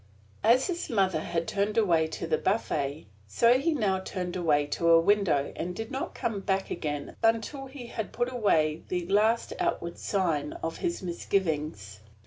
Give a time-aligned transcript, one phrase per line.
[0.43, 4.89] As his mother had turned away to the buffet, so he now turned away to
[4.89, 6.71] a window, and did not come back
[7.21, 11.99] until he had put away the last outward sign of his misgivings.